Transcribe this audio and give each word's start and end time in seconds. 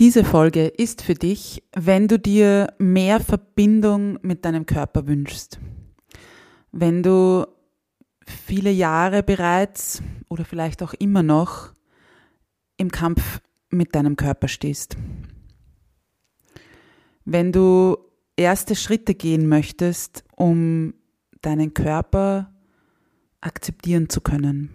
Diese 0.00 0.24
Folge 0.24 0.66
ist 0.66 1.02
für 1.02 1.12
dich, 1.12 1.62
wenn 1.76 2.08
du 2.08 2.18
dir 2.18 2.72
mehr 2.78 3.20
Verbindung 3.20 4.18
mit 4.22 4.46
deinem 4.46 4.64
Körper 4.64 5.06
wünschst. 5.06 5.60
Wenn 6.72 7.02
du 7.02 7.46
viele 8.24 8.70
Jahre 8.70 9.22
bereits 9.22 10.02
oder 10.30 10.46
vielleicht 10.46 10.82
auch 10.82 10.94
immer 10.94 11.22
noch 11.22 11.74
im 12.78 12.90
Kampf 12.90 13.42
mit 13.68 13.94
deinem 13.94 14.16
Körper 14.16 14.48
stehst. 14.48 14.96
Wenn 17.26 17.52
du 17.52 17.98
erste 18.36 18.76
Schritte 18.76 19.14
gehen 19.14 19.50
möchtest, 19.50 20.24
um 20.34 20.94
deinen 21.42 21.74
Körper 21.74 22.54
akzeptieren 23.42 24.08
zu 24.08 24.22
können. 24.22 24.70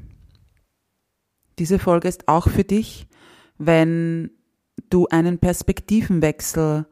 Diese 1.58 1.80
Folge 1.80 2.10
ist 2.10 2.28
auch 2.28 2.48
für 2.48 2.64
dich, 2.64 3.08
wenn 3.58 4.30
du 4.96 5.08
einen 5.10 5.40
Perspektivenwechsel 5.40 6.86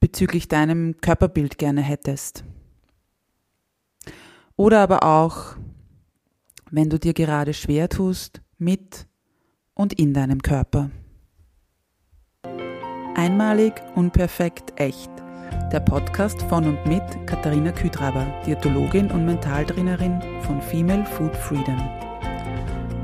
bezüglich 0.00 0.48
deinem 0.48 0.98
Körperbild 1.02 1.58
gerne 1.58 1.82
hättest. 1.82 2.44
Oder 4.56 4.80
aber 4.80 5.02
auch, 5.02 5.56
wenn 6.70 6.88
du 6.88 6.98
dir 6.98 7.12
gerade 7.12 7.52
schwer 7.52 7.90
tust 7.90 8.40
mit 8.56 9.06
und 9.74 9.92
in 9.92 10.14
deinem 10.14 10.40
Körper. 10.40 10.90
Einmalig, 13.14 13.74
unperfekt, 13.94 14.72
echt. 14.80 15.10
Der 15.70 15.80
Podcast 15.80 16.40
von 16.42 16.64
und 16.64 16.86
mit 16.86 17.02
Katharina 17.26 17.72
Küdraber, 17.72 18.26
Diätologin 18.46 19.10
und 19.10 19.26
Mentaltrainerin 19.26 20.22
von 20.40 20.62
Female 20.62 21.04
Food 21.04 21.36
Freedom. 21.36 21.78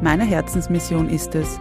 Meine 0.01 0.25
Herzensmission 0.25 1.11
ist 1.11 1.35
es, 1.35 1.61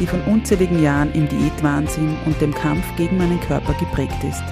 die 0.00 0.06
von 0.06 0.22
unzähligen 0.22 0.82
Jahren 0.82 1.12
im 1.12 1.28
Diätwahnsinn 1.28 2.16
und 2.24 2.40
dem 2.40 2.54
Kampf 2.54 2.84
gegen 2.96 3.18
meinen 3.18 3.38
Körper 3.40 3.74
geprägt 3.74 4.24
ist. 4.24 4.42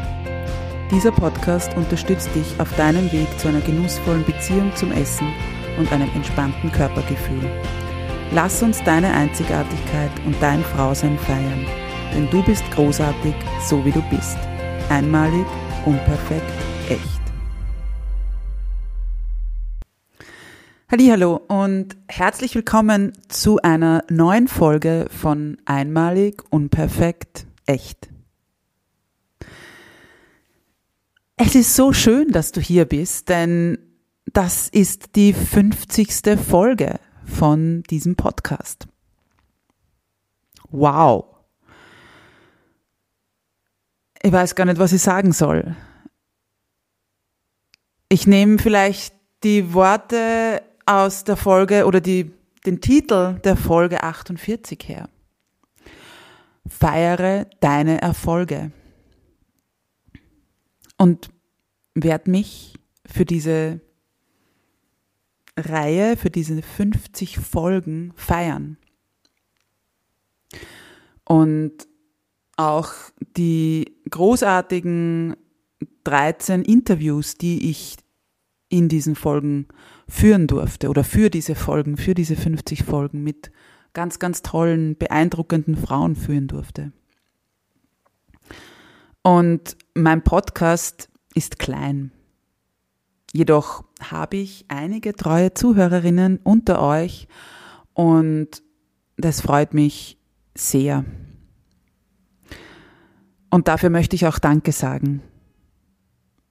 Dieser 0.91 1.11
Podcast 1.11 1.75
unterstützt 1.77 2.31
dich 2.35 2.55
auf 2.59 2.75
deinem 2.77 3.11
Weg 3.13 3.27
zu 3.39 3.49
einer 3.49 3.61
genussvollen 3.61 4.25
Beziehung 4.25 4.71
zum 4.77 4.93
Essen 4.93 5.27
und 5.79 5.91
einem 5.93 6.09
entspannten 6.15 6.71
Körpergefühl. 6.71 7.51
Lass 8.33 8.63
uns 8.63 8.83
deine 8.85 9.13
Einzigartigkeit 9.13 10.11
und 10.27 10.37
dein 10.41 10.63
Frausein 10.63 11.19
feiern, 11.19 11.67
denn 12.15 12.29
du 12.31 12.43
bist 12.43 12.65
großartig, 12.73 13.35
so 13.67 13.85
wie 13.85 13.93
du 13.93 14.03
bist. 14.11 14.39
Einmalig, 14.91 15.47
unperfekt, 15.85 16.53
echt. 16.89 17.18
Hallo 20.91 21.37
und 21.49 21.99
herzlich 22.09 22.55
willkommen 22.55 23.13
zu 23.29 23.61
einer 23.61 24.05
neuen 24.09 24.49
Folge 24.49 25.07
von 25.11 25.59
Einmalig, 25.67 26.43
unperfekt, 26.51 27.47
echt. 27.67 28.09
Es 31.37 31.55
ist 31.55 31.77
so 31.77 31.93
schön, 31.93 32.33
dass 32.33 32.53
du 32.53 32.63
hier 32.63 32.87
bist, 32.87 33.29
denn 33.29 33.77
das 34.33 34.71
ist 34.71 35.15
die 35.15 35.35
50. 35.35 36.39
Folge 36.39 36.99
von 37.23 37.83
diesem 37.91 38.17
Podcast. 38.17 38.89
Wow. 40.71 41.27
Ich 44.23 44.33
weiß 44.33 44.55
gar 44.55 44.65
nicht, 44.65 44.79
was 44.79 44.95
ich 44.95 45.03
sagen 45.03 45.33
soll. 45.33 45.77
Ich 48.09 48.27
nehme 48.27 48.59
vielleicht 48.59 49.15
die 49.45 49.75
Worte 49.75 50.63
aus 50.89 51.25
der 51.25 51.37
Folge 51.37 51.85
oder 51.85 52.01
die, 52.01 52.33
den 52.65 52.81
Titel 52.81 53.39
der 53.45 53.57
Folge 53.57 54.03
48 54.03 54.89
her. 54.89 55.11
Feiere 56.67 57.47
deine 57.61 58.01
Erfolge. 58.01 58.73
Und 60.97 61.29
werde 61.95 62.31
mich 62.31 62.75
für 63.05 63.27
diese 63.27 63.81
Reihe, 65.59 66.17
für 66.17 66.31
diese 66.31 66.63
50 66.63 67.39
Folgen 67.39 68.13
feiern. 68.17 68.79
Und 71.25 71.87
auch 72.57 72.93
die 73.37 73.95
großartigen 74.09 75.37
13 76.05 76.63
Interviews, 76.63 77.37
die 77.37 77.69
ich 77.69 77.97
in 78.71 78.89
diesen 78.89 79.15
Folgen 79.15 79.69
führen 80.09 80.47
durfte 80.47 80.89
oder 80.89 81.05
für 81.05 81.31
diese 81.31 81.55
Folgen, 81.55 81.97
für 81.97 82.15
diese 82.15 82.37
50 82.37 82.85
Folgen 82.85 83.23
mit 83.23 83.51
ganz, 83.93 84.19
ganz 84.19 84.43
tollen, 84.43 84.97
beeindruckenden 84.97 85.77
Frauen 85.77 86.17
führen 86.17 86.49
durfte. 86.49 86.93
Und 89.23 89.77
mein 89.95 90.23
Podcast 90.23 91.11
ist 91.35 91.59
klein. 91.59 92.13
Jedoch 93.33 93.85
habe 94.01 94.37
ich 94.39 94.65
einige 94.69 95.15
treue 95.15 95.53
Zuhörerinnen 95.53 96.39
unter 96.43 96.81
euch 96.81 97.29
und 97.93 98.63
das 99.17 99.41
freut 99.41 99.75
mich 99.75 100.19
sehr. 100.55 101.05
Und 103.51 103.69
dafür 103.69 103.91
möchte 103.91 104.17
ich 104.17 104.27
auch 104.27 104.39
Danke 104.39 104.73
sagen. 104.73 105.23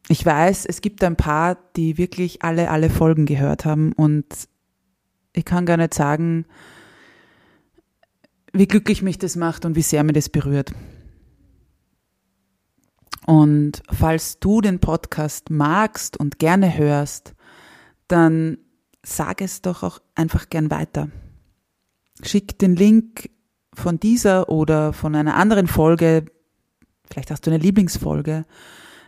Ich 0.10 0.26
weiß, 0.26 0.66
es 0.66 0.82
gibt 0.82 1.04
ein 1.04 1.18
paar, 1.18 1.58
die 1.76 1.98
wirklich 1.98 2.42
alle, 2.42 2.70
alle 2.70 2.90
Folgen 2.90 3.26
gehört 3.26 3.66
haben 3.66 3.92
und 3.92 4.26
ich 5.34 5.44
kann 5.44 5.66
gar 5.66 5.78
nicht 5.78 5.94
sagen, 5.94 6.46
wie 8.54 8.68
glücklich 8.68 9.02
mich 9.02 9.18
das 9.18 9.36
macht 9.36 9.66
und 9.66 9.76
wie 9.76 9.82
sehr 9.82 10.04
mir 10.04 10.14
das 10.14 10.30
berührt. 10.30 10.74
Und 13.26 13.84
falls 13.92 14.40
du 14.40 14.62
den 14.62 14.80
Podcast 14.80 15.50
magst 15.50 16.18
und 16.18 16.40
gerne 16.40 16.78
hörst, 16.78 17.36
dann 18.08 18.58
sag 19.04 19.42
es 19.42 19.62
doch 19.62 19.84
auch 19.84 20.00
einfach 20.16 20.50
gern 20.50 20.72
weiter. 20.72 21.10
Schick 22.24 22.58
den 22.58 22.76
Link 22.76 23.30
von 23.74 24.00
dieser 24.00 24.50
oder 24.50 24.94
von 24.94 25.14
einer 25.14 25.36
anderen 25.36 25.68
Folge, 25.68 26.26
vielleicht 27.12 27.30
hast 27.30 27.46
du 27.46 27.52
eine 27.52 27.62
Lieblingsfolge, 27.62 28.46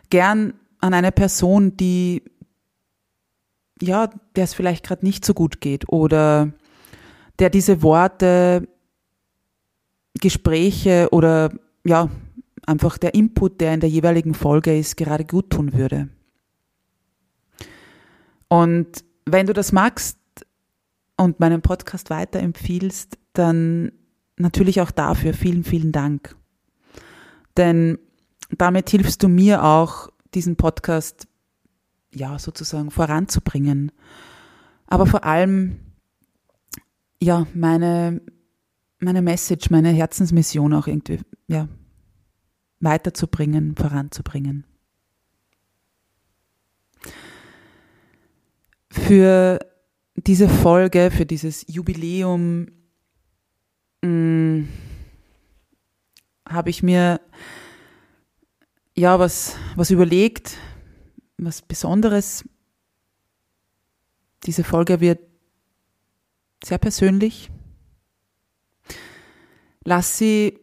gern 0.10 0.54
an 0.80 0.94
eine 0.94 1.12
Person, 1.12 1.76
die 1.78 2.24
ja, 3.82 4.10
der 4.36 4.44
es 4.44 4.54
vielleicht 4.54 4.86
gerade 4.86 5.06
nicht 5.06 5.24
so 5.24 5.34
gut 5.34 5.62
geht 5.62 5.88
oder 5.90 6.52
der 7.40 7.50
diese 7.50 7.82
Worte, 7.82 8.68
Gespräche 10.20 11.08
oder 11.12 11.52
ja, 11.86 12.10
einfach 12.66 12.98
der 12.98 13.14
Input, 13.14 13.62
der 13.62 13.74
in 13.74 13.80
der 13.80 13.90
jeweiligen 13.90 14.34
Folge 14.34 14.78
ist, 14.78 14.98
gerade 14.98 15.24
gut 15.24 15.50
tun 15.50 15.74
würde. 15.74 16.10
Und 18.50 19.06
wenn 19.26 19.46
du 19.46 19.54
das 19.54 19.72
magst 19.72 20.18
und 21.16 21.40
meinen 21.40 21.62
Podcast 21.62 22.10
weiterempfiehlst, 22.10 23.18
dann 23.34 23.92
natürlich 24.38 24.82
auch 24.82 24.92
dafür 24.92 25.34
vielen, 25.34 25.64
vielen 25.64 25.92
Dank. 25.92 26.36
Denn 27.56 28.00
damit 28.58 28.90
hilfst 28.90 29.22
du 29.24 29.28
mir 29.28 29.64
auch, 29.64 30.10
diesen 30.34 30.56
Podcast 30.56 31.28
ja 32.14 32.40
sozusagen 32.40 32.92
voranzubringen. 32.92 33.92
Aber 34.88 35.06
vor 35.06 35.24
allem 35.24 35.80
ja 37.22 37.46
meine 37.54 38.22
meine 39.00 39.22
Message, 39.22 39.70
meine 39.70 39.90
Herzensmission 39.90 40.74
auch 40.74 40.88
irgendwie 40.88 41.20
ja 41.48 41.68
weiterzubringen, 42.80 43.76
voranzubringen. 43.76 44.66
Für 48.92 49.60
diese 50.16 50.50
Folge, 50.50 51.12
für 51.12 51.26
dieses 51.26 51.66
Jubiläum 51.68 52.68
mm, 54.02 54.64
habe 56.48 56.70
ich 56.70 56.84
mir 56.84 57.22
ja, 59.00 59.18
was, 59.18 59.56
was 59.76 59.92
überlegt, 59.92 60.58
was 61.38 61.62
Besonderes. 61.62 62.44
Diese 64.46 64.66
Folge 64.66 65.00
wird 65.00 65.20
sehr 66.62 66.80
persönlich. 66.80 67.50
Lass 69.86 70.18
sie 70.18 70.60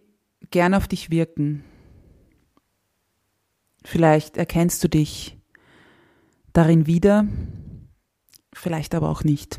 gern 0.50 0.74
auf 0.74 0.86
dich 0.86 1.08
wirken. 1.08 1.64
Vielleicht 3.84 4.36
erkennst 4.36 4.84
du 4.84 4.88
dich 4.88 5.38
darin 6.52 6.86
wieder, 6.86 7.26
vielleicht 8.52 8.94
aber 8.94 9.08
auch 9.08 9.24
nicht. 9.24 9.58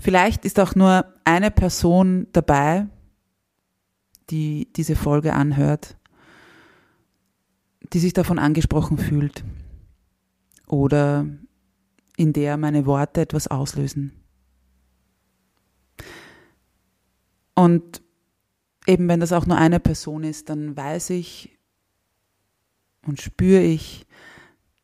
Vielleicht 0.00 0.44
ist 0.44 0.58
auch 0.58 0.74
nur 0.74 1.14
eine 1.24 1.52
Person 1.52 2.26
dabei, 2.32 2.88
die 4.30 4.72
diese 4.72 4.96
Folge 4.96 5.34
anhört, 5.34 5.96
die 7.94 8.00
sich 8.00 8.12
davon 8.12 8.40
angesprochen 8.40 8.98
fühlt 8.98 9.44
oder 10.66 11.26
in 12.16 12.32
der 12.32 12.56
meine 12.56 12.86
Worte 12.86 13.20
etwas 13.20 13.46
auslösen. 13.46 14.12
Und 17.54 18.02
eben 18.88 19.06
wenn 19.06 19.20
das 19.20 19.32
auch 19.32 19.46
nur 19.46 19.56
eine 19.56 19.78
Person 19.78 20.24
ist, 20.24 20.48
dann 20.48 20.76
weiß 20.76 21.10
ich 21.10 21.56
und 23.06 23.20
spüre 23.20 23.62
ich, 23.62 24.06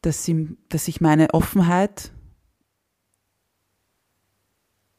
dass, 0.02 0.24
sie, 0.24 0.56
dass 0.68 0.84
sich 0.84 1.00
meine 1.00 1.34
Offenheit 1.34 2.12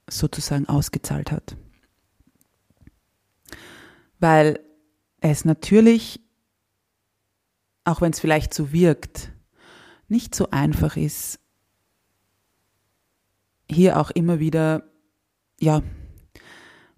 sozusagen 0.10 0.68
ausgezahlt 0.68 1.31
hat. 1.31 1.56
Weil 4.19 4.60
es 5.22 5.46
natürlich, 5.46 6.19
auch 7.91 7.99
wenn 7.99 8.13
es 8.13 8.21
vielleicht 8.21 8.53
so 8.53 8.71
wirkt, 8.71 9.33
nicht 10.07 10.33
so 10.33 10.49
einfach 10.49 10.95
ist, 10.95 11.39
hier 13.69 13.99
auch 13.99 14.11
immer 14.11 14.39
wieder, 14.39 14.83
ja, 15.59 15.83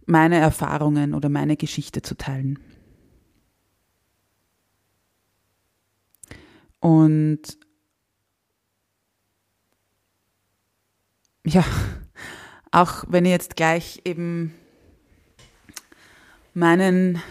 meine 0.06 0.38
Erfahrungen 0.38 1.14
oder 1.14 1.30
meine 1.30 1.58
Geschichte 1.58 2.02
zu 2.04 2.16
teilen. 2.16 2.60
Und 6.80 7.58
ja, 11.46 11.64
auch 12.72 13.06
wenn 13.08 13.26
ich 13.26 13.32
jetzt 13.32 13.56
gleich 13.56 14.02
eben 14.06 14.54
meinen, 16.54 17.22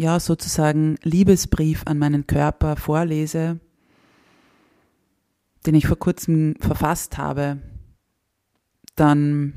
ja, 0.00 0.18
sozusagen 0.18 0.96
Liebesbrief 1.02 1.82
an 1.84 1.98
meinen 1.98 2.26
Körper 2.26 2.76
vorlese, 2.76 3.60
den 5.66 5.74
ich 5.74 5.86
vor 5.86 5.98
kurzem 5.98 6.56
verfasst 6.58 7.18
habe, 7.18 7.58
dann 8.96 9.52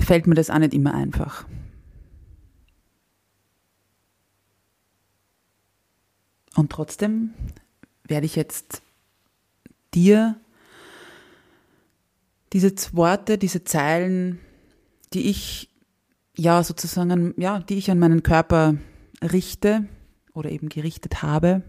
fällt 0.00 0.26
mir 0.26 0.34
das 0.34 0.48
auch 0.48 0.58
nicht 0.58 0.72
immer 0.72 0.94
einfach. 0.94 1.46
Und 6.56 6.72
trotzdem 6.72 7.34
werde 8.04 8.24
ich 8.24 8.34
jetzt 8.34 8.80
dir 9.92 10.40
diese 12.54 12.72
Worte, 12.94 13.36
diese 13.36 13.64
Zeilen, 13.64 14.40
die 15.12 15.28
ich 15.28 15.68
ja 16.36 16.62
sozusagen, 16.62 17.34
ja, 17.36 17.58
die 17.60 17.76
ich 17.78 17.90
an 17.90 17.98
meinen 17.98 18.22
Körper 18.22 18.76
richte 19.22 19.86
oder 20.34 20.50
eben 20.50 20.68
gerichtet 20.68 21.22
habe, 21.22 21.62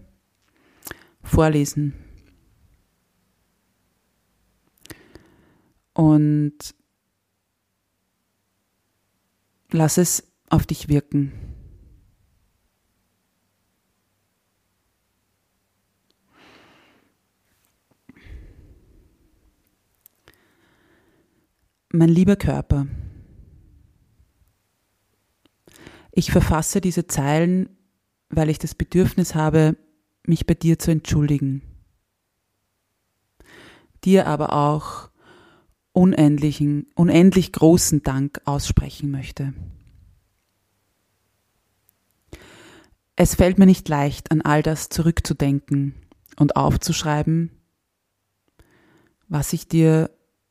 vorlesen. 1.22 1.94
Und 5.92 6.74
lass 9.70 9.98
es 9.98 10.32
auf 10.48 10.66
dich 10.66 10.88
wirken. 10.88 11.32
Mein 21.96 22.08
lieber 22.08 22.34
Körper, 22.34 22.88
ich 26.16 26.30
verfasse 26.30 26.80
diese 26.80 27.08
Zeilen, 27.08 27.68
weil 28.28 28.48
ich 28.48 28.58
das 28.58 28.74
Bedürfnis 28.74 29.34
habe, 29.34 29.76
mich 30.26 30.46
bei 30.46 30.54
dir 30.54 30.78
zu 30.78 30.92
entschuldigen, 30.92 31.62
dir 34.04 34.28
aber 34.28 34.52
auch 34.52 35.10
unendlichen, 35.92 36.86
unendlich 36.94 37.52
großen 37.52 38.02
Dank 38.02 38.40
aussprechen 38.44 39.10
möchte. 39.10 39.54
Es 43.16 43.34
fällt 43.34 43.58
mir 43.58 43.66
nicht 43.66 43.88
leicht, 43.88 44.30
an 44.30 44.40
all 44.40 44.62
das 44.62 44.88
zurückzudenken 44.88 45.94
und 46.36 46.56
aufzuschreiben, 46.56 47.50
was 49.28 49.52
ich 49.52 49.68
dir 49.68 50.10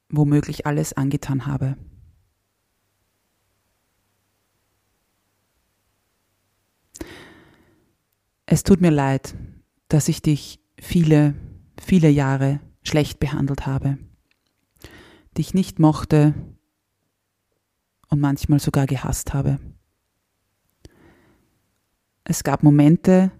womöglich 0.09 0.65
alles 0.65 0.93
angetan 0.93 1.45
habe. 1.45 1.77
Es 8.53 8.61
tut 8.61 8.81
mir 8.81 8.91
leid, 8.91 9.33
dass 9.87 10.07
ich 10.07 10.21
dich 10.21 10.59
viele, 10.79 11.33
viele 11.81 12.09
Jahre 12.09 12.59
schlecht 12.83 13.19
behandelt 13.19 13.65
habe, 13.65 13.97
dich 15.35 15.55
nicht 15.55 15.79
mochte 15.79 16.35
und 18.09 18.19
manchmal 18.19 18.59
sogar 18.59 18.85
gehasst 18.85 19.33
habe. 19.33 19.59
Es 22.25 22.43
gab 22.43 22.61
Momente, 22.61 23.31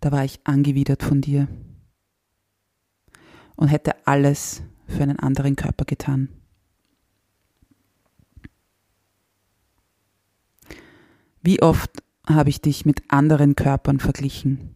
da 0.00 0.12
war 0.12 0.26
ich 0.26 0.40
angewidert 0.44 1.02
von 1.02 1.22
dir 1.22 1.48
und 3.56 3.68
hätte 3.68 4.06
alles 4.06 4.62
für 4.88 5.04
einen 5.04 5.20
anderen 5.20 5.56
Körper 5.56 5.86
getan. 5.86 6.28
Wie 11.40 11.62
oft 11.62 12.02
habe 12.26 12.50
ich 12.50 12.60
dich 12.60 12.84
mit 12.84 13.02
anderen 13.08 13.56
Körpern 13.56 13.98
verglichen 13.98 14.74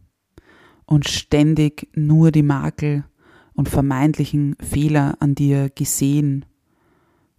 und 0.85 1.07
ständig 1.07 1.89
nur 1.95 2.31
die 2.31 2.43
Makel 2.43 3.05
und 3.53 3.69
vermeintlichen 3.69 4.55
Fehler 4.59 5.17
an 5.19 5.35
dir 5.35 5.69
gesehen 5.69 6.45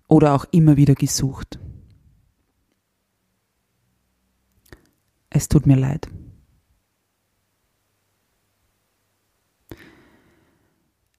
oder 0.08 0.34
auch 0.34 0.46
immer 0.50 0.76
wieder 0.76 0.94
gesucht. 0.94 1.58
Es 5.30 5.48
tut 5.48 5.66
mir 5.66 5.76
leid. 5.76 6.08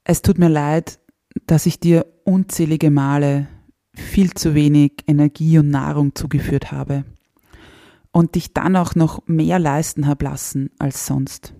Es 0.04 0.24
tut 0.24 0.40
mir 0.40 0.50
leid, 0.50 1.00
dass 1.46 1.68
ich 1.68 1.80
dir 1.80 2.08
unzählige 2.24 2.90
Male 2.90 3.48
viel 3.94 4.34
zu 4.34 4.56
wenig 4.56 5.04
Energie 5.06 5.60
und 5.60 5.70
Nahrung 5.70 6.16
zugeführt 6.16 6.72
habe 6.72 7.06
und 8.12 8.36
dich 8.36 8.54
dann 8.54 8.76
auch 8.76 8.96
noch 8.96 9.28
mehr 9.28 9.60
leisten 9.60 10.08
habe 10.08 10.26
lassen 10.26 10.72
als 10.80 11.06
sonst. 11.06 11.54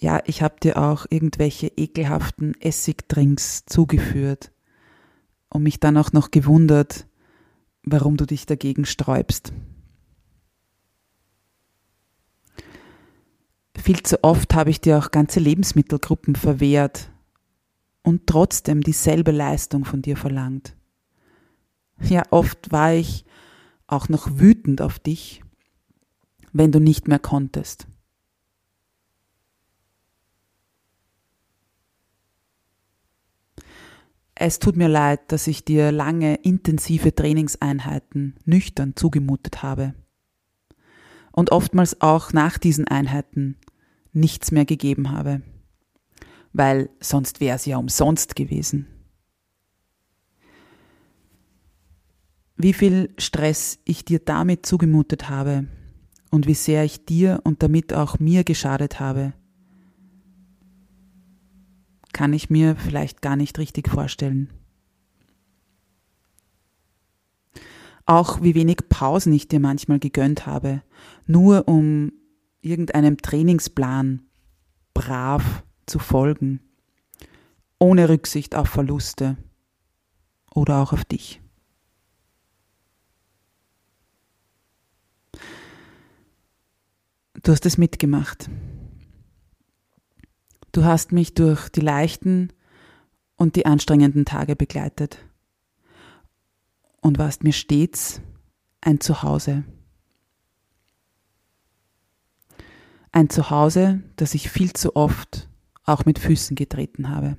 Ja, 0.00 0.20
ich 0.24 0.42
habe 0.42 0.56
dir 0.62 0.78
auch 0.78 1.06
irgendwelche 1.10 1.68
ekelhaften 1.68 2.54
Essigdrinks 2.60 3.64
zugeführt 3.66 4.50
und 5.50 5.62
mich 5.62 5.78
dann 5.78 5.98
auch 5.98 6.12
noch 6.12 6.30
gewundert, 6.30 7.06
warum 7.82 8.16
du 8.16 8.24
dich 8.24 8.46
dagegen 8.46 8.86
sträubst. 8.86 9.52
Viel 13.76 14.02
zu 14.02 14.22
oft 14.24 14.54
habe 14.54 14.70
ich 14.70 14.80
dir 14.80 14.98
auch 14.98 15.10
ganze 15.10 15.40
Lebensmittelgruppen 15.40 16.34
verwehrt 16.34 17.10
und 18.02 18.26
trotzdem 18.26 18.82
dieselbe 18.82 19.30
Leistung 19.30 19.84
von 19.84 20.02
dir 20.02 20.16
verlangt. 20.16 20.76
Ja, 22.02 22.22
oft 22.30 22.72
war 22.72 22.94
ich 22.94 23.24
auch 23.92 24.08
noch 24.08 24.38
wütend 24.38 24.80
auf 24.82 24.98
dich, 24.98 25.42
wenn 26.52 26.72
du 26.72 26.80
nicht 26.80 27.08
mehr 27.08 27.18
konntest. 27.18 27.86
Es 34.34 34.58
tut 34.58 34.76
mir 34.76 34.88
leid, 34.88 35.32
dass 35.32 35.46
ich 35.46 35.64
dir 35.64 35.92
lange 35.92 36.36
intensive 36.36 37.14
Trainingseinheiten 37.14 38.36
nüchtern 38.46 38.96
zugemutet 38.96 39.62
habe 39.62 39.94
und 41.30 41.52
oftmals 41.52 42.00
auch 42.00 42.32
nach 42.32 42.56
diesen 42.56 42.88
Einheiten 42.88 43.58
nichts 44.12 44.50
mehr 44.50 44.64
gegeben 44.64 45.10
habe 45.10 45.42
weil 46.52 46.90
sonst 47.00 47.40
wäre 47.40 47.56
es 47.56 47.66
ja 47.66 47.76
umsonst 47.76 48.36
gewesen. 48.36 48.86
Wie 52.62 52.74
viel 52.74 53.08
Stress 53.16 53.78
ich 53.86 54.04
dir 54.04 54.18
damit 54.18 54.66
zugemutet 54.66 55.30
habe 55.30 55.66
und 56.30 56.46
wie 56.46 56.52
sehr 56.52 56.84
ich 56.84 57.06
dir 57.06 57.40
und 57.42 57.62
damit 57.62 57.94
auch 57.94 58.18
mir 58.18 58.44
geschadet 58.44 59.00
habe, 59.00 59.32
kann 62.12 62.34
ich 62.34 62.50
mir 62.50 62.76
vielleicht 62.76 63.22
gar 63.22 63.36
nicht 63.36 63.58
richtig 63.58 63.88
vorstellen. 63.88 64.50
Auch 68.04 68.42
wie 68.42 68.54
wenig 68.54 68.90
Pausen 68.90 69.32
ich 69.32 69.48
dir 69.48 69.60
manchmal 69.60 69.98
gegönnt 69.98 70.44
habe, 70.44 70.82
nur 71.26 71.66
um 71.66 72.12
irgendeinem 72.60 73.16
Trainingsplan 73.16 74.20
brav 74.92 75.62
zu 75.86 75.98
folgen, 75.98 76.60
ohne 77.78 78.10
Rücksicht 78.10 78.54
auf 78.54 78.68
Verluste 78.68 79.38
oder 80.54 80.82
auch 80.82 80.92
auf 80.92 81.06
dich. 81.06 81.40
Du 87.42 87.52
hast 87.52 87.64
es 87.64 87.78
mitgemacht. 87.78 88.50
Du 90.72 90.84
hast 90.84 91.12
mich 91.12 91.34
durch 91.34 91.68
die 91.68 91.80
leichten 91.80 92.52
und 93.36 93.56
die 93.56 93.66
anstrengenden 93.66 94.24
Tage 94.24 94.56
begleitet 94.56 95.18
und 97.00 97.18
warst 97.18 97.42
mir 97.42 97.52
stets 97.52 98.20
ein 98.80 99.00
Zuhause. 99.00 99.64
Ein 103.12 103.30
Zuhause, 103.30 104.02
das 104.16 104.34
ich 104.34 104.50
viel 104.50 104.72
zu 104.72 104.94
oft 104.94 105.48
auch 105.84 106.04
mit 106.04 106.18
Füßen 106.18 106.54
getreten 106.54 107.08
habe. 107.08 107.36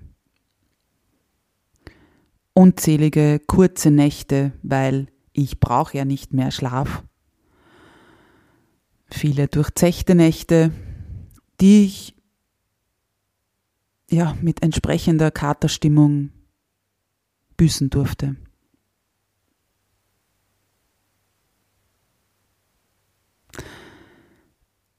Unzählige 2.53 3.39
kurze 3.39 3.91
Nächte, 3.91 4.51
weil 4.62 5.08
ich 5.31 5.60
brauche 5.60 5.96
ja 5.96 6.05
nicht 6.05 6.34
mehr 6.34 6.51
Schlaf. 6.51 7.03
Viele 9.11 9.47
durchzechte 9.47 10.15
Nächte, 10.15 10.71
die 11.59 11.85
ich 11.85 12.15
ja 14.09 14.35
mit 14.41 14.63
entsprechender 14.63 15.31
Katerstimmung 15.31 16.31
büßen 17.57 17.89
durfte. 17.89 18.35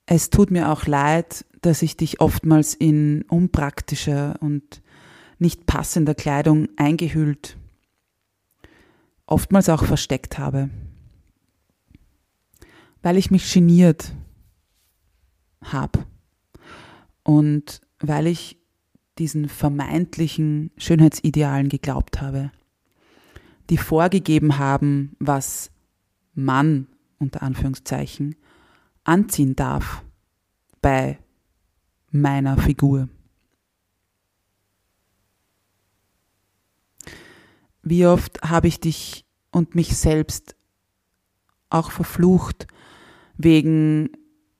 Es 0.06 0.30
tut 0.30 0.50
mir 0.50 0.70
auch 0.70 0.86
leid, 0.86 1.44
dass 1.62 1.80
ich 1.80 1.96
dich 1.96 2.20
oftmals 2.20 2.74
in 2.74 3.22
unpraktischer 3.22 4.36
und 4.40 4.82
nicht 5.38 5.64
passender 5.64 6.14
Kleidung 6.14 6.68
eingehüllt, 6.76 7.56
oftmals 9.26 9.68
auch 9.70 9.84
versteckt 9.84 10.38
habe, 10.38 10.70
weil 13.02 13.16
ich 13.16 13.30
mich 13.30 13.52
geniert 13.52 14.14
habe 15.60 16.06
und 17.24 17.80
weil 18.00 18.26
ich 18.26 18.58
diesen 19.18 19.48
vermeintlichen 19.48 20.70
Schönheitsidealen 20.76 21.68
geglaubt 21.68 22.20
habe, 22.20 22.50
die 23.70 23.76
vorgegeben 23.76 24.58
haben, 24.58 25.16
was 25.18 25.70
Mann 26.34 26.88
unter 27.18 27.42
Anführungszeichen 27.42 28.36
anziehen 29.04 29.54
darf 29.54 30.02
bei 30.80 31.18
meiner 32.10 32.56
Figur. 32.56 33.08
Wie 37.82 38.06
oft 38.06 38.42
habe 38.42 38.68
ich 38.68 38.80
dich 38.80 39.24
und 39.50 39.74
mich 39.74 39.96
selbst 39.96 40.56
auch 41.68 41.90
verflucht 41.90 42.66
wegen 43.42 44.10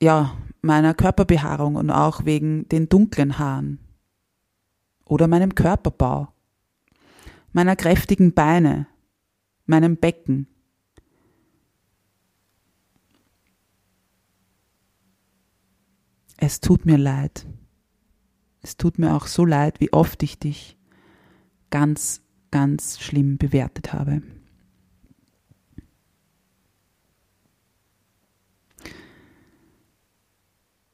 ja, 0.00 0.36
meiner 0.60 0.94
Körperbehaarung 0.94 1.76
und 1.76 1.90
auch 1.90 2.24
wegen 2.24 2.68
den 2.68 2.88
dunklen 2.88 3.38
Haaren 3.38 3.78
oder 5.04 5.28
meinem 5.28 5.54
Körperbau, 5.54 6.28
meiner 7.52 7.76
kräftigen 7.76 8.32
Beine, 8.32 8.86
meinem 9.66 9.96
Becken, 9.96 10.46
es 16.36 16.60
tut 16.60 16.86
mir 16.86 16.98
leid. 16.98 17.46
Es 18.62 18.76
tut 18.76 18.98
mir 18.98 19.14
auch 19.14 19.26
so 19.26 19.44
leid, 19.44 19.80
wie 19.80 19.92
oft 19.92 20.22
ich 20.22 20.38
dich 20.38 20.76
ganz, 21.70 22.22
ganz 22.50 23.00
schlimm 23.00 23.38
bewertet 23.38 23.92
habe. 23.92 24.22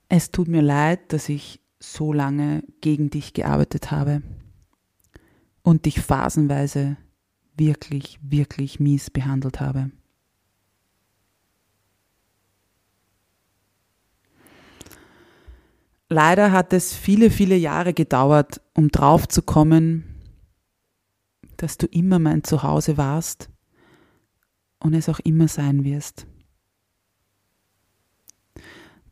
Es 0.08 0.30
tut 0.30 0.48
mir 0.48 0.62
leid, 0.62 1.12
dass 1.12 1.28
ich 1.28 1.60
so 1.80 2.12
lange 2.12 2.64
gegen 2.80 3.10
dich 3.10 3.34
gearbeitet 3.34 3.90
habe 3.90 4.22
und 5.62 5.84
dich 5.84 6.00
phasenweise 6.00 6.96
wirklich, 7.56 8.18
wirklich 8.22 8.80
mies 8.80 9.10
behandelt 9.10 9.60
habe. 9.60 9.90
Leider 16.08 16.52
hat 16.52 16.72
es 16.72 16.94
viele, 16.94 17.30
viele 17.30 17.56
Jahre 17.56 17.92
gedauert, 17.92 18.62
um 18.74 18.88
draufzukommen, 18.88 20.04
dass 21.58 21.76
du 21.76 21.86
immer 21.86 22.18
mein 22.18 22.44
Zuhause 22.44 22.96
warst 22.96 23.50
und 24.78 24.94
es 24.94 25.10
auch 25.10 25.18
immer 25.18 25.48
sein 25.48 25.84
wirst. 25.84 26.26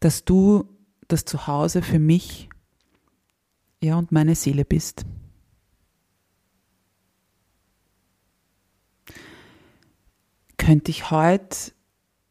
Dass 0.00 0.24
du 0.24 0.75
das 1.08 1.24
Zuhause 1.24 1.82
für 1.82 1.98
mich 1.98 2.48
ja 3.80 3.96
und 3.96 4.12
meine 4.12 4.34
Seele 4.34 4.64
bist. 4.64 5.04
Könnte 10.56 10.90
ich 10.90 11.10
heute 11.10 11.72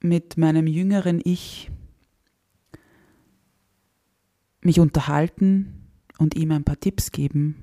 mit 0.01 0.38
meinem 0.38 0.67
jüngeren 0.67 1.22
Ich 1.24 1.72
mich 4.62 4.79
unterhalten 4.79 5.88
und 6.17 6.36
ihm 6.36 6.51
ein 6.51 6.63
paar 6.63 6.79
Tipps 6.79 7.12
geben, 7.12 7.55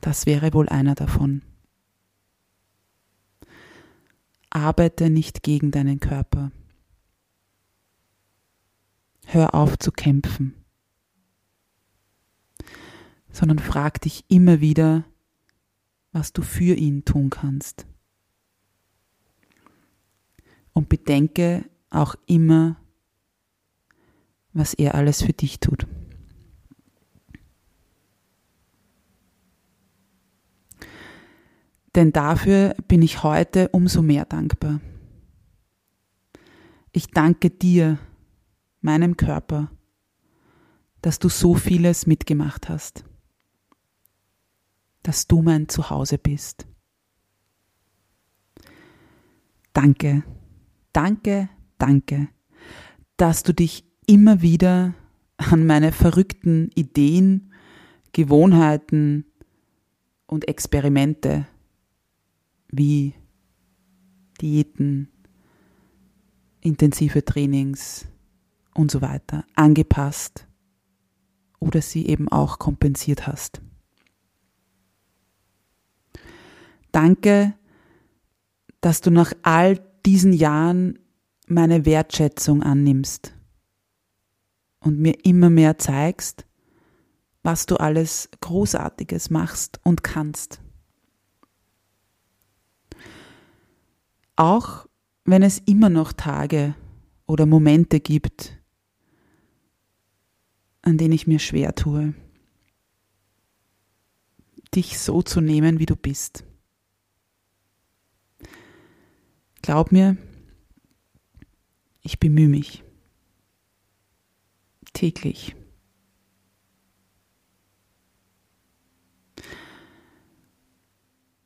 das 0.00 0.26
wäre 0.26 0.54
wohl 0.54 0.68
einer 0.68 0.94
davon. 0.94 1.42
Arbeite 4.50 5.10
nicht 5.10 5.42
gegen 5.42 5.72
deinen 5.72 5.98
Körper. 5.98 6.52
Hör 9.28 9.54
auf 9.54 9.76
zu 9.78 9.90
kämpfen, 9.90 10.54
sondern 13.32 13.58
frag 13.58 14.00
dich 14.00 14.24
immer 14.28 14.60
wieder, 14.60 15.04
was 16.12 16.32
du 16.32 16.42
für 16.42 16.74
ihn 16.74 17.04
tun 17.04 17.28
kannst. 17.28 17.86
Und 20.72 20.88
bedenke 20.88 21.64
auch 21.90 22.14
immer, 22.26 22.76
was 24.52 24.74
er 24.74 24.94
alles 24.94 25.22
für 25.22 25.32
dich 25.32 25.58
tut. 25.58 25.86
Denn 31.96 32.12
dafür 32.12 32.76
bin 32.86 33.02
ich 33.02 33.22
heute 33.22 33.70
umso 33.70 34.02
mehr 34.02 34.24
dankbar. 34.24 34.80
Ich 36.92 37.08
danke 37.08 37.50
dir, 37.50 37.98
meinem 38.86 39.16
Körper, 39.16 39.70
dass 41.02 41.18
du 41.18 41.28
so 41.28 41.54
vieles 41.54 42.06
mitgemacht 42.06 42.68
hast, 42.68 43.04
dass 45.02 45.26
du 45.26 45.42
mein 45.42 45.68
Zuhause 45.68 46.18
bist. 46.18 46.66
Danke, 49.72 50.22
danke, 50.92 51.48
danke, 51.78 52.28
dass 53.16 53.42
du 53.42 53.52
dich 53.52 53.84
immer 54.06 54.40
wieder 54.40 54.94
an 55.36 55.66
meine 55.66 55.92
verrückten 55.92 56.70
Ideen, 56.74 57.52
Gewohnheiten 58.12 59.26
und 60.26 60.48
Experimente 60.48 61.46
wie 62.68 63.14
Diäten, 64.40 65.08
intensive 66.60 67.24
Trainings 67.24 68.06
und 68.76 68.90
so 68.90 69.00
weiter 69.00 69.44
angepasst 69.54 70.46
oder 71.58 71.80
sie 71.82 72.06
eben 72.06 72.28
auch 72.28 72.58
kompensiert 72.58 73.26
hast. 73.26 73.60
Danke, 76.92 77.54
dass 78.80 79.00
du 79.00 79.10
nach 79.10 79.32
all 79.42 79.78
diesen 80.04 80.32
Jahren 80.32 80.98
meine 81.48 81.84
Wertschätzung 81.84 82.62
annimmst 82.62 83.34
und 84.80 84.98
mir 84.98 85.24
immer 85.24 85.50
mehr 85.50 85.78
zeigst, 85.78 86.46
was 87.42 87.66
du 87.66 87.76
alles 87.76 88.28
Großartiges 88.40 89.30
machst 89.30 89.80
und 89.84 90.02
kannst. 90.02 90.60
Auch 94.36 94.86
wenn 95.24 95.42
es 95.42 95.58
immer 95.58 95.88
noch 95.88 96.12
Tage 96.12 96.74
oder 97.26 97.46
Momente 97.46 98.00
gibt, 98.00 98.55
an 100.86 100.96
denen 100.96 101.12
ich 101.12 101.26
mir 101.26 101.38
schwer 101.38 101.74
tue, 101.74 102.14
dich 104.74 104.98
so 104.98 105.20
zu 105.20 105.40
nehmen, 105.40 105.78
wie 105.78 105.86
du 105.86 105.96
bist. 105.96 106.44
Glaub 109.62 109.92
mir, 109.92 110.16
ich 112.02 112.20
bemühe 112.20 112.48
mich. 112.48 112.84
täglich. 114.96 115.54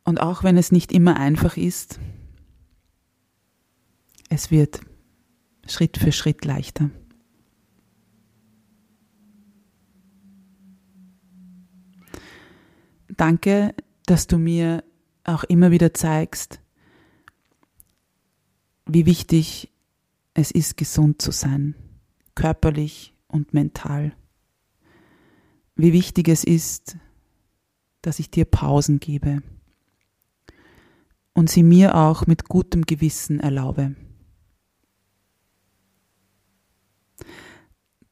Und 0.04 0.20
auch 0.20 0.42
wenn 0.42 0.56
es 0.56 0.72
nicht 0.72 0.92
immer 0.92 1.16
einfach 1.16 1.56
ist, 1.56 1.98
es 4.28 4.50
wird 4.50 4.80
Schritt 5.66 5.98
für 5.98 6.12
Schritt 6.12 6.44
leichter. 6.44 6.90
Danke, 13.16 13.74
dass 14.06 14.26
du 14.26 14.38
mir 14.38 14.84
auch 15.24 15.44
immer 15.44 15.70
wieder 15.70 15.92
zeigst, 15.94 16.60
wie 18.86 19.06
wichtig 19.06 19.70
es 20.34 20.50
ist, 20.50 20.76
gesund 20.76 21.20
zu 21.20 21.32
sein, 21.32 21.74
körperlich 22.34 23.14
und 23.26 23.52
mental. 23.52 24.12
Wie 25.76 25.92
wichtig 25.92 26.28
es 26.28 26.44
ist, 26.44 26.96
dass 28.02 28.18
ich 28.18 28.30
dir 28.30 28.44
Pausen 28.44 29.00
gebe 29.00 29.42
und 31.32 31.50
sie 31.50 31.62
mir 31.62 31.94
auch 31.94 32.26
mit 32.26 32.48
gutem 32.48 32.86
Gewissen 32.86 33.40
erlaube. 33.40 33.94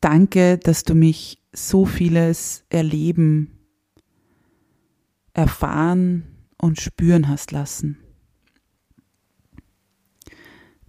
Danke, 0.01 0.59
dass 0.59 0.85
du 0.85 0.95
mich 0.95 1.43
so 1.53 1.85
vieles 1.85 2.65
erleben, 2.69 3.58
erfahren 5.39 6.25
und 6.61 6.81
spüren 6.81 7.29
hast 7.29 7.53
lassen. 7.53 7.99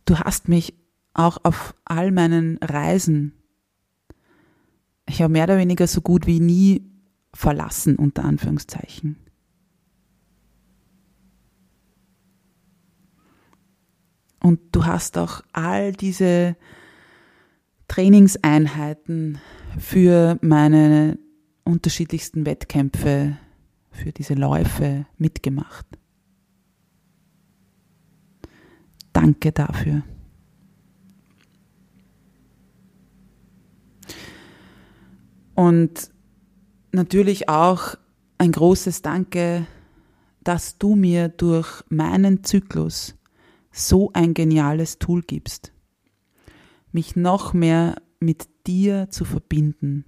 Du 0.05 0.17
hast 0.17 0.47
mich 0.47 0.73
auch 1.13 1.37
auf 1.43 1.75
all 1.85 2.11
meinen 2.11 2.57
Reisen, 2.57 3.33
ich 5.07 5.21
habe 5.23 5.33
mehr 5.33 5.45
oder 5.45 5.57
weniger 5.57 5.87
so 5.87 6.01
gut 6.01 6.27
wie 6.27 6.39
nie 6.39 6.83
verlassen, 7.33 7.95
unter 7.95 8.23
Anführungszeichen. 8.23 9.17
Und 14.39 14.59
du 14.71 14.85
hast 14.85 15.17
auch 15.17 15.41
all 15.51 15.91
diese 15.93 16.55
Trainingseinheiten 17.87 19.39
für 19.79 20.37
meine 20.41 21.17
unterschiedlichsten 21.65 22.45
Wettkämpfe, 22.45 23.37
für 23.99 24.11
diese 24.11 24.33
Läufe 24.33 25.05
mitgemacht. 25.17 25.85
Danke 29.13 29.51
dafür. 29.51 30.03
Und 35.55 36.09
natürlich 36.93 37.49
auch 37.49 37.95
ein 38.37 38.53
großes 38.53 39.01
Danke, 39.01 39.67
dass 40.41 40.77
du 40.77 40.95
mir 40.95 41.27
durch 41.27 41.83
meinen 41.89 42.43
Zyklus 42.45 43.15
so 43.71 44.11
ein 44.13 44.33
geniales 44.33 44.99
Tool 44.99 45.21
gibst, 45.21 45.73
mich 46.93 47.15
noch 47.15 47.53
mehr 47.53 48.01
mit 48.21 48.47
dir 48.67 49.09
zu 49.09 49.25
verbinden 49.25 50.05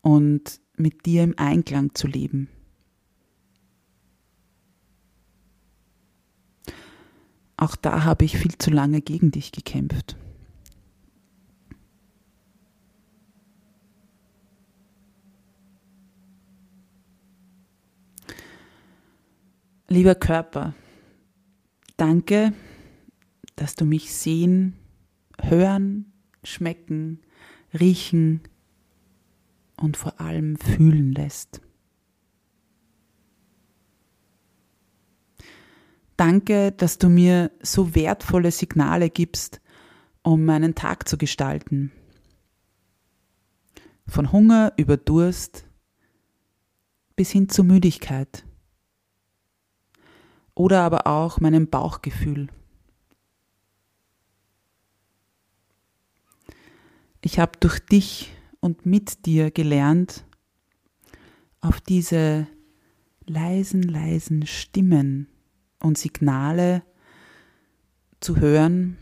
und 0.00 0.60
mit 0.76 1.06
dir 1.06 1.22
im 1.22 1.38
Einklang 1.38 1.94
zu 1.94 2.06
leben. 2.08 2.48
Auch 7.60 7.76
da 7.76 8.04
habe 8.04 8.24
ich 8.24 8.38
viel 8.38 8.56
zu 8.56 8.70
lange 8.70 9.02
gegen 9.02 9.32
dich 9.32 9.52
gekämpft. 9.52 10.16
Lieber 19.88 20.14
Körper, 20.14 20.74
danke, 21.98 22.54
dass 23.56 23.74
du 23.74 23.84
mich 23.84 24.14
sehen, 24.14 24.78
hören, 25.38 26.14
schmecken, 26.42 27.20
riechen 27.78 28.40
und 29.76 29.98
vor 29.98 30.18
allem 30.18 30.56
fühlen 30.56 31.12
lässt. 31.12 31.60
Danke, 36.20 36.72
dass 36.72 36.98
du 36.98 37.08
mir 37.08 37.50
so 37.62 37.94
wertvolle 37.94 38.50
Signale 38.50 39.08
gibst, 39.08 39.62
um 40.22 40.44
meinen 40.44 40.74
Tag 40.74 41.08
zu 41.08 41.16
gestalten. 41.16 41.92
Von 44.06 44.30
Hunger 44.30 44.74
über 44.76 44.98
Durst 44.98 45.64
bis 47.16 47.30
hin 47.30 47.48
zu 47.48 47.64
Müdigkeit 47.64 48.44
oder 50.54 50.82
aber 50.82 51.06
auch 51.06 51.40
meinem 51.40 51.70
Bauchgefühl. 51.70 52.48
Ich 57.22 57.38
habe 57.38 57.52
durch 57.60 57.78
dich 57.80 58.30
und 58.60 58.84
mit 58.84 59.24
dir 59.24 59.50
gelernt, 59.50 60.26
auf 61.62 61.80
diese 61.80 62.46
leisen, 63.24 63.82
leisen 63.82 64.46
Stimmen 64.46 65.26
und 65.80 65.98
Signale 65.98 66.82
zu 68.20 68.36
hören 68.36 68.98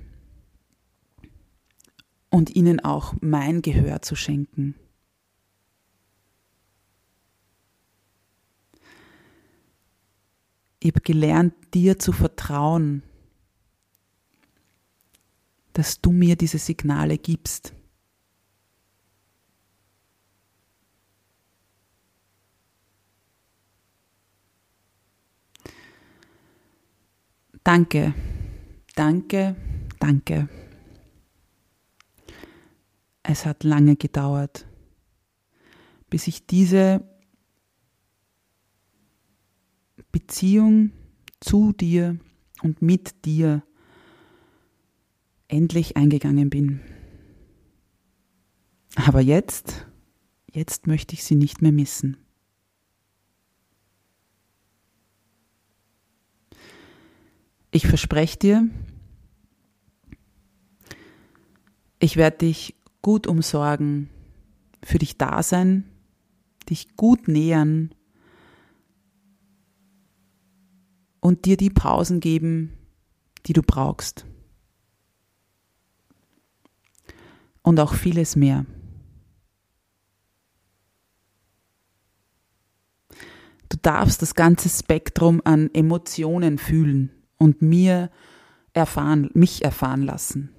und 2.30 2.54
ihnen 2.54 2.80
auch 2.80 3.14
mein 3.20 3.62
Gehör 3.62 4.02
zu 4.02 4.14
schenken. 4.14 4.74
Ich 10.80 10.90
habe 10.90 11.00
gelernt, 11.00 11.54
dir 11.74 11.98
zu 11.98 12.12
vertrauen, 12.12 13.02
dass 15.72 16.00
du 16.00 16.12
mir 16.12 16.36
diese 16.36 16.58
Signale 16.58 17.18
gibst. 17.18 17.74
Danke, 27.68 28.14
danke, 28.94 29.54
danke. 30.00 30.48
Es 33.22 33.44
hat 33.44 33.62
lange 33.62 33.96
gedauert, 33.96 34.66
bis 36.09 36.28
ich 36.28 36.46
diese 36.46 37.07
Beziehung 40.11 40.92
zu 41.40 41.74
dir 41.74 42.18
und 42.62 42.81
mit 42.81 43.26
dir 43.26 43.62
endlich 45.48 45.98
eingegangen 45.98 46.48
bin. 46.48 46.81
Aber 48.94 49.20
jetzt, 49.20 49.87
jetzt 50.50 50.87
möchte 50.87 51.12
ich 51.12 51.22
sie 51.22 51.37
nicht 51.37 51.61
mehr 51.61 51.72
missen. 51.72 52.16
Ich 57.70 57.87
verspreche 57.87 58.38
dir, 58.38 58.68
ich 61.98 62.16
werde 62.16 62.38
dich 62.38 62.76
gut 63.02 63.26
umsorgen, 63.26 64.09
für 64.83 64.98
dich 64.98 65.18
da 65.18 65.42
sein, 65.42 65.85
dich 66.70 66.96
gut 66.96 67.28
nähern 67.28 67.94
und 71.20 71.44
dir 71.44 71.59
die 71.59 71.70
Pausen 71.70 72.20
geben, 72.20 72.72
die 73.46 73.52
du 73.52 73.62
brauchst. 73.62 74.24
Und 77.61 77.81
auch 77.81 77.92
vieles 77.92 78.35
mehr. 78.35 78.64
Du 83.68 83.76
darfst 83.83 84.22
das 84.22 84.35
ganze 84.35 84.70
Spektrum 84.70 85.42
an 85.44 85.68
Emotionen 85.74 86.57
fühlen 86.57 87.17
und 87.38 87.62
mir 87.62 88.11
erfahren, 88.72 89.31
mich 89.35 89.64
erfahren 89.64 90.03
lassen. 90.03 90.51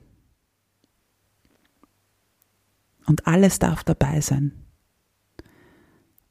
Und 3.06 3.28
alles 3.28 3.60
darf 3.60 3.84
dabei 3.84 4.22
sein 4.22 4.60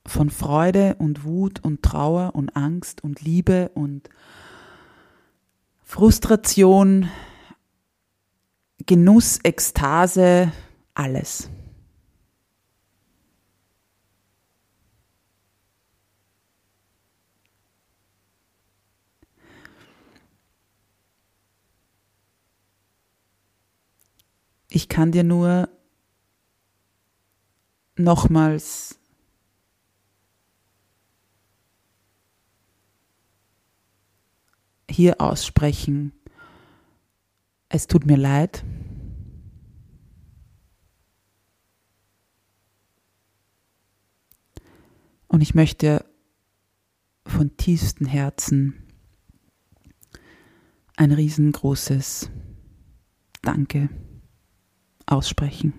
von 0.08 0.30
Freude 0.30 0.96
und 0.98 1.24
Wut 1.24 1.62
und 1.62 1.82
Trauer 1.82 2.34
und 2.34 2.56
Angst 2.56 3.04
und 3.04 3.20
Liebe 3.20 3.70
und 3.74 4.08
Frustration, 5.84 7.08
Genuss, 8.86 9.38
Ekstase, 9.42 10.52
alles. 10.94 11.50
Ich 24.70 24.88
kann 24.88 25.12
dir 25.12 25.24
nur 25.24 25.68
nochmals 27.96 28.98
hier 34.90 35.20
aussprechen, 35.20 36.12
es 37.68 37.86
tut 37.86 38.06
mir 38.06 38.16
leid. 38.16 38.64
Und 45.28 45.42
ich 45.42 45.54
möchte 45.54 46.04
von 47.26 47.56
tiefstem 47.56 48.06
Herzen 48.06 48.86
ein 50.96 51.12
riesengroßes 51.12 52.30
Danke 53.42 53.90
aussprechen. 55.10 55.72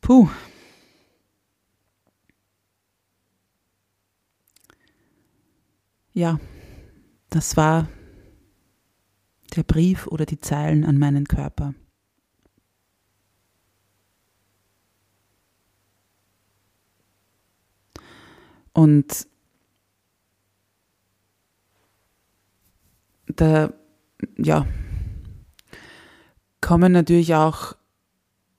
Puh. 0.00 0.28
Ja, 6.12 6.38
das 7.30 7.56
war 7.56 7.88
der 9.56 9.62
Brief 9.62 10.06
oder 10.06 10.26
die 10.26 10.40
Zeilen 10.40 10.84
an 10.84 10.98
meinen 10.98 11.26
Körper. 11.26 11.74
Und 18.74 19.28
da, 23.26 23.72
ja, 24.36 24.66
kommen 26.60 26.92
natürlich 26.92 27.34
auch 27.34 27.76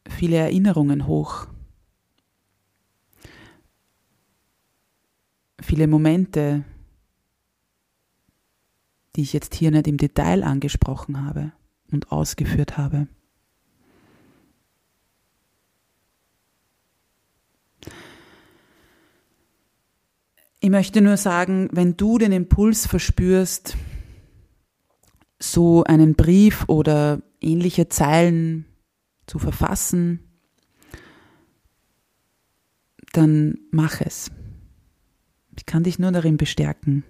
viele 0.07 0.37
Erinnerungen 0.37 1.05
hoch. 1.05 1.47
Viele 5.61 5.87
Momente, 5.87 6.63
die 9.15 9.21
ich 9.21 9.33
jetzt 9.33 9.53
hier 9.53 9.71
nicht 9.71 9.87
im 9.87 9.97
Detail 9.97 10.43
angesprochen 10.43 11.25
habe 11.25 11.51
und 11.91 12.11
ausgeführt 12.11 12.77
habe. 12.77 13.07
Ich 20.65 20.71
möchte 20.71 20.99
nur 20.99 21.15
sagen, 21.15 21.69
wenn 21.73 21.95
du 21.95 22.17
den 22.17 22.31
Impuls 22.31 22.87
verspürst, 22.87 23.77
so 25.37 25.83
einen 25.83 26.15
Brief 26.15 26.63
oder 26.67 27.21
ähnliche 27.39 27.87
Zeilen 27.87 28.65
zu 29.27 29.37
verfassen, 29.37 30.21
dann 33.13 33.59
mach 33.69 34.01
es. 34.01 34.31
Ich 35.55 35.67
kann 35.67 35.83
dich 35.83 35.99
nur 35.99 36.11
darin 36.11 36.35
bestärken. 36.35 37.03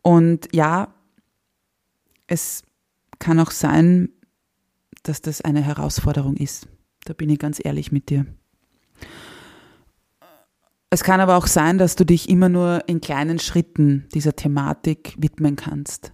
Und 0.00 0.46
ja, 0.54 0.94
es 2.28 2.62
kann 3.18 3.40
auch 3.40 3.50
sein, 3.50 4.10
dass 5.02 5.22
das 5.22 5.40
eine 5.40 5.60
Herausforderung 5.60 6.36
ist. 6.36 6.68
Da 7.04 7.14
bin 7.14 7.30
ich 7.30 7.40
ganz 7.40 7.58
ehrlich 7.60 7.90
mit 7.90 8.10
dir. 8.10 8.26
Es 10.90 11.04
kann 11.04 11.20
aber 11.20 11.36
auch 11.36 11.46
sein, 11.46 11.76
dass 11.76 11.96
du 11.96 12.04
dich 12.04 12.28
immer 12.28 12.48
nur 12.48 12.88
in 12.88 13.00
kleinen 13.00 13.38
Schritten 13.38 14.08
dieser 14.14 14.34
Thematik 14.34 15.14
widmen 15.18 15.56
kannst. 15.56 16.12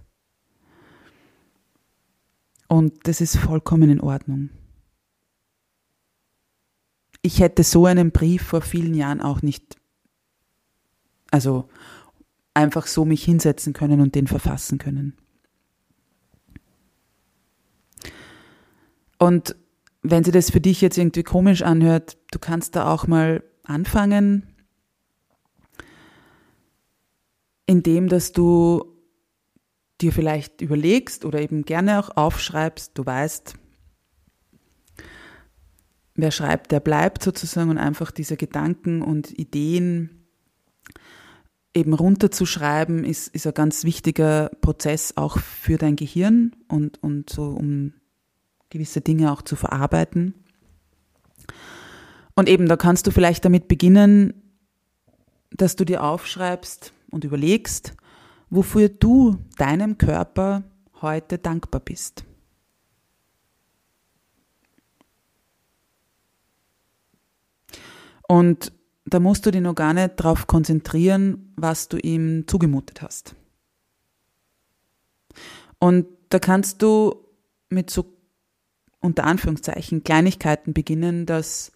Und 2.67 3.07
das 3.07 3.21
ist 3.21 3.37
vollkommen 3.37 3.89
in 3.89 4.01
Ordnung. 4.01 4.49
Ich 7.21 7.39
hätte 7.39 7.63
so 7.63 7.85
einen 7.85 8.11
Brief 8.11 8.41
vor 8.43 8.61
vielen 8.61 8.93
Jahren 8.93 9.21
auch 9.21 9.41
nicht, 9.41 9.77
also 11.31 11.69
einfach 12.53 12.87
so 12.87 13.05
mich 13.05 13.23
hinsetzen 13.23 13.73
können 13.73 14.01
und 14.01 14.15
den 14.15 14.27
verfassen 14.27 14.77
können. 14.77 15.15
Und 19.17 19.55
wenn 20.01 20.23
sie 20.23 20.31
das 20.31 20.51
für 20.51 20.61
dich 20.61 20.81
jetzt 20.81 20.97
irgendwie 20.97 21.23
komisch 21.23 21.61
anhört, 21.61 22.17
du 22.31 22.39
kannst 22.39 22.75
da 22.75 22.91
auch 22.91 23.07
mal 23.07 23.43
anfangen, 23.63 24.54
indem 27.65 28.07
dass 28.07 28.31
du 28.31 28.95
dir 30.01 30.11
vielleicht 30.11 30.61
überlegst 30.61 31.25
oder 31.25 31.39
eben 31.41 31.63
gerne 31.63 31.99
auch 31.99 32.15
aufschreibst, 32.15 32.91
du 32.95 33.05
weißt, 33.05 33.55
wer 36.15 36.31
schreibt, 36.31 36.71
der 36.71 36.79
bleibt 36.79 37.23
sozusagen 37.23 37.69
und 37.69 37.77
einfach 37.77 38.11
diese 38.11 38.37
Gedanken 38.37 39.01
und 39.01 39.37
Ideen 39.37 40.25
eben 41.73 41.93
runterzuschreiben, 41.93 43.03
ist, 43.03 43.27
ist 43.29 43.47
ein 43.47 43.53
ganz 43.53 43.83
wichtiger 43.83 44.49
Prozess 44.61 45.13
auch 45.17 45.39
für 45.39 45.77
dein 45.77 45.95
Gehirn 45.95 46.55
und, 46.69 47.01
und 47.03 47.29
so, 47.29 47.43
um 47.43 47.93
gewisse 48.69 49.01
Dinge 49.01 49.31
auch 49.31 49.41
zu 49.41 49.55
verarbeiten. 49.55 50.33
Und 52.33 52.49
eben, 52.49 52.67
da 52.67 52.77
kannst 52.77 53.07
du 53.07 53.11
vielleicht 53.11 53.45
damit 53.45 53.67
beginnen, 53.67 54.33
dass 55.51 55.75
du 55.75 55.85
dir 55.85 56.03
aufschreibst 56.03 56.93
und 57.15 57.23
überlegst, 57.23 57.93
wofür 58.49 58.89
du 58.89 59.37
deinem 59.57 59.97
Körper 59.97 60.63
heute 61.01 61.37
dankbar 61.37 61.79
bist. 61.79 62.25
Und 68.27 68.73
da 69.05 69.19
musst 69.19 69.45
du 69.45 69.51
dich 69.51 69.61
noch 69.61 69.75
gar 69.75 69.93
nicht 69.93 70.19
darauf 70.19 70.45
konzentrieren, 70.45 71.53
was 71.55 71.87
du 71.87 71.97
ihm 71.97 72.47
zugemutet 72.47 73.01
hast. 73.01 73.33
Und 75.79 76.07
da 76.29 76.39
kannst 76.39 76.81
du 76.81 77.15
mit 77.69 77.89
so 77.89 78.13
unter 78.99 79.23
Anführungszeichen 79.23 80.03
Kleinigkeiten 80.03 80.73
beginnen, 80.73 81.25
dass 81.25 81.71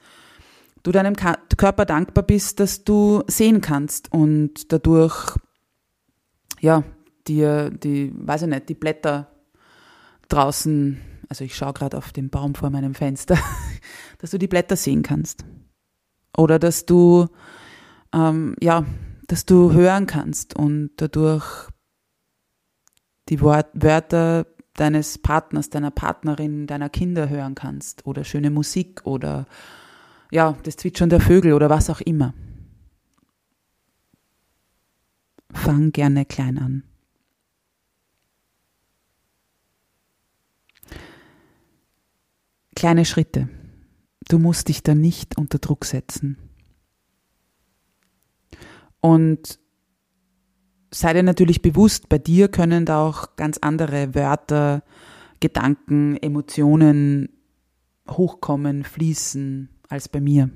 du 0.83 0.91
deinem 0.91 1.15
Körper 1.15 1.85
dankbar 1.85 2.23
bist, 2.23 2.59
dass 2.59 2.83
du 2.83 3.23
sehen 3.27 3.61
kannst 3.61 4.11
und 4.11 4.71
dadurch 4.71 5.35
ja, 6.61 6.83
dir 7.27 7.69
die, 7.69 8.11
weiß 8.15 8.43
ich 8.43 8.47
nicht, 8.47 8.69
die 8.69 8.75
Blätter 8.75 9.27
draußen, 10.27 10.99
also 11.27 11.43
ich 11.43 11.55
schaue 11.55 11.73
gerade 11.73 11.97
auf 11.97 12.11
den 12.11 12.29
Baum 12.29 12.55
vor 12.55 12.69
meinem 12.69 12.93
Fenster, 12.93 13.37
dass 14.19 14.31
du 14.31 14.37
die 14.37 14.47
Blätter 14.47 14.75
sehen 14.75 15.03
kannst. 15.03 15.45
Oder 16.37 16.59
dass 16.59 16.85
du, 16.85 17.27
ähm, 18.13 18.55
ja, 18.61 18.85
dass 19.27 19.45
du 19.45 19.71
hören 19.73 20.07
kannst 20.07 20.55
und 20.55 20.91
dadurch 20.97 21.69
die 23.29 23.41
Wort 23.41 23.67
Wörter 23.73 24.47
deines 24.75 25.17
Partners, 25.17 25.69
deiner 25.69 25.91
Partnerin, 25.91 26.65
deiner 26.65 26.89
Kinder 26.89 27.29
hören 27.29 27.55
kannst 27.55 28.05
oder 28.05 28.23
schöne 28.23 28.49
Musik 28.49 29.01
oder 29.03 29.45
ja, 30.31 30.57
das 30.63 30.77
Zwitschern 30.77 31.09
der 31.09 31.21
Vögel 31.21 31.53
oder 31.53 31.69
was 31.69 31.89
auch 31.89 32.01
immer. 32.01 32.33
Fang 35.51 35.91
gerne 35.91 36.25
klein 36.25 36.57
an. 36.57 36.83
Kleine 42.75 43.05
Schritte. 43.05 43.49
Du 44.27 44.37
musst 44.37 44.69
dich 44.69 44.83
da 44.83 44.93
nicht 44.93 45.37
unter 45.37 45.57
Druck 45.57 45.85
setzen. 45.85 46.37
Und 49.01 49.59
sei 50.91 51.13
dir 51.13 51.23
natürlich 51.23 51.61
bewusst, 51.61 52.09
bei 52.09 52.19
dir 52.19 52.47
können 52.47 52.85
da 52.85 53.05
auch 53.05 53.35
ganz 53.35 53.57
andere 53.57 54.13
Wörter, 54.13 54.83
Gedanken, 55.39 56.15
Emotionen 56.17 57.29
hochkommen, 58.09 58.83
fließen 58.83 59.69
als 59.89 60.07
bei 60.07 60.21
mir. 60.21 60.49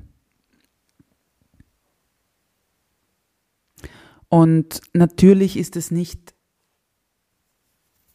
Und 4.29 4.81
natürlich 4.93 5.57
ist 5.57 5.75
es 5.75 5.91
nicht 5.91 6.33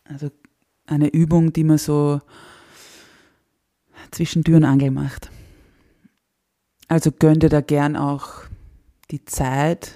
also 0.04 0.30
eine 0.86 1.08
Übung, 1.08 1.52
die 1.52 1.64
man 1.64 1.78
so 1.78 2.20
zwischen 4.10 4.42
Tür 4.42 4.56
und 4.56 4.64
Angel 4.64 4.90
macht. 4.90 5.30
Also 6.88 7.12
gönn 7.12 7.40
dir 7.40 7.50
da 7.50 7.60
gern 7.60 7.96
auch 7.96 8.44
die 9.10 9.24
Zeit, 9.24 9.94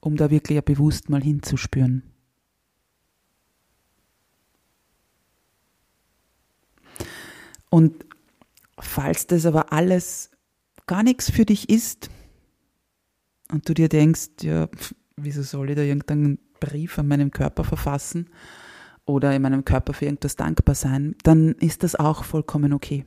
um 0.00 0.16
da 0.16 0.30
wirklich 0.30 0.62
bewusst 0.62 1.10
mal 1.10 1.22
hinzuspüren. 1.22 2.02
Und 7.68 8.03
falls 8.78 9.26
das 9.26 9.46
aber 9.46 9.72
alles 9.72 10.30
gar 10.86 11.02
nichts 11.02 11.30
für 11.30 11.44
dich 11.44 11.68
ist 11.68 12.10
und 13.50 13.68
du 13.68 13.74
dir 13.74 13.88
denkst, 13.88 14.42
ja, 14.42 14.68
wieso 15.16 15.42
soll 15.42 15.70
ich 15.70 15.76
da 15.76 15.82
irgendeinen 15.82 16.38
Brief 16.60 16.98
an 16.98 17.08
meinem 17.08 17.30
Körper 17.30 17.64
verfassen 17.64 18.30
oder 19.04 19.34
in 19.34 19.42
meinem 19.42 19.64
Körper 19.64 19.92
für 19.92 20.06
irgendwas 20.06 20.36
dankbar 20.36 20.74
sein, 20.74 21.14
dann 21.22 21.52
ist 21.52 21.82
das 21.82 21.94
auch 21.94 22.24
vollkommen 22.24 22.72
okay. 22.72 23.04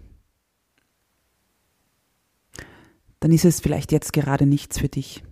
Dann 3.20 3.32
ist 3.32 3.46
es 3.46 3.60
vielleicht 3.60 3.92
jetzt 3.92 4.14
gerade 4.14 4.46
nichts 4.46 4.78
für 4.80 4.90
dich. 4.90 5.24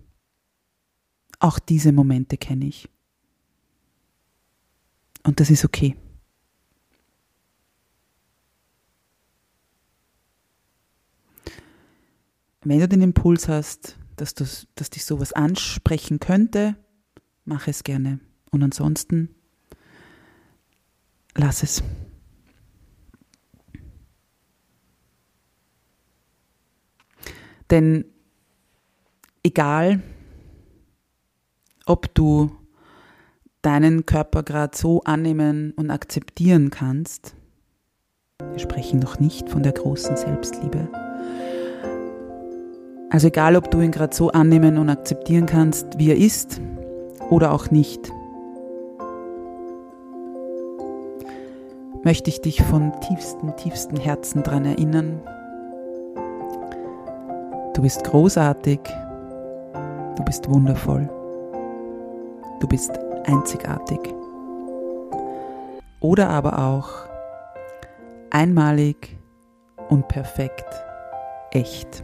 Auch 1.40 1.60
diese 1.60 1.92
Momente 1.92 2.38
kenne 2.38 2.66
ich. 2.66 2.90
Und 5.24 5.40
das 5.40 5.50
ist 5.50 5.66
okay. 5.66 5.96
Wenn 12.66 12.80
du 12.80 12.88
den 12.88 13.02
Impuls 13.02 13.48
hast, 13.48 13.96
dass, 14.16 14.34
du, 14.34 14.44
dass 14.74 14.90
dich 14.90 15.06
sowas 15.06 15.34
ansprechen 15.34 16.20
könnte, 16.20 16.76
mach 17.46 17.68
es 17.68 17.84
gerne. 17.84 18.20
Und 18.50 18.64
ansonsten 18.64 19.30
lass 21.36 21.62
es. 21.62 21.84
Denn 27.70 28.06
egal, 29.44 30.02
ob 31.86 32.16
du 32.16 32.50
deinen 33.62 34.08
Körper 34.08 34.42
gerade 34.42 34.76
so 34.76 35.04
annehmen 35.04 35.72
und 35.74 35.92
akzeptieren 35.92 36.72
kannst, 36.72 37.36
wir 38.40 38.60
sprechen 38.60 39.00
noch 39.00 39.20
nicht 39.20 39.50
von 39.50 39.62
der 39.62 39.74
großen 39.74 40.18
Selbstliebe. 40.18 41.05
Also 43.10 43.28
egal, 43.28 43.56
ob 43.56 43.70
du 43.72 43.82
ihn 43.82 43.92
gerade 43.92 44.16
so 44.16 44.32
annehmen 44.32 44.78
und 44.78 44.90
akzeptieren 44.90 45.46
kannst, 45.46 45.98
wie 45.98 46.10
er 46.10 46.18
ist 46.18 46.60
oder 47.30 47.54
auch 47.54 47.72
nicht, 47.72 48.12
möchte 52.04 52.30
ich 52.30 52.42
dich 52.42 52.62
von 52.62 52.92
tiefstem, 53.02 53.56
tiefstem 53.56 53.98
Herzen 53.98 54.44
daran 54.44 54.66
erinnern. 54.66 55.22
Du 57.74 57.82
bist 57.82 58.04
großartig, 58.04 58.80
du 60.16 60.24
bist 60.24 60.50
wundervoll, 60.50 61.10
du 62.60 62.68
bist 62.68 62.92
einzigartig. 63.26 64.00
Oder 66.00 66.30
aber 66.30 66.60
auch 66.60 66.90
einmalig 68.30 69.18
und 69.90 70.08
perfekt, 70.08 70.70
echt. 71.52 72.04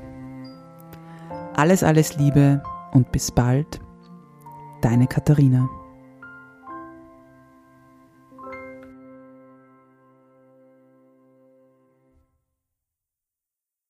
Alles, 1.56 1.84
alles 1.84 2.18
Liebe 2.18 2.64
und 2.94 3.12
bis 3.12 3.32
bald, 3.32 3.80
deine 4.82 5.08
Katharina. 5.08 5.70